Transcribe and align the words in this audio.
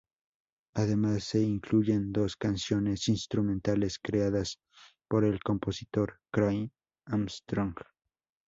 Además, 0.73 1.25
se 1.25 1.41
incluyen 1.41 2.11
dos 2.11 2.35
canciones 2.35 3.07
instrumentales 3.07 3.99
creadas 4.01 4.59
por 5.07 5.23
el 5.23 5.39
compositor 5.43 6.19
Craig 6.31 6.71
Armstrong. 7.05 7.75